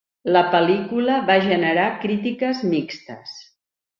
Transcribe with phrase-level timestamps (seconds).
[0.35, 3.39] La pel·lícula va generar crítiques mixtes.